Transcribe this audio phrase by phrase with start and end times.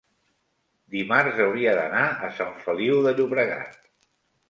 [0.95, 3.83] dimarts hauria d'anar a Sant Feliu de Llobregat.